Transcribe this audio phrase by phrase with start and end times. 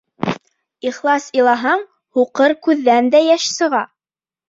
[0.91, 1.85] Ихлас илаһаң,
[2.19, 3.87] һуҡыр күҙҙән дә йәш сыға.